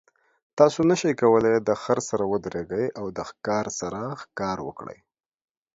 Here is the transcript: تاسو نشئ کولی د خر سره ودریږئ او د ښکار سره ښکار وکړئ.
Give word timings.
تاسو 0.57 0.79
نشئ 0.89 1.13
کولی 1.21 1.55
د 1.59 1.69
خر 1.81 1.99
سره 2.09 2.23
ودریږئ 2.31 2.85
او 2.99 3.05
د 3.17 3.19
ښکار 3.29 3.65
سره 3.79 3.99
ښکار 4.21 4.57
وکړئ. 4.67 4.99